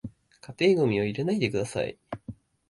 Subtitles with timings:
[0.41, 1.99] 家庭ゴミを入れないでください